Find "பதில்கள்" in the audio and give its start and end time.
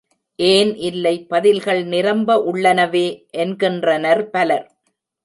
1.29-1.83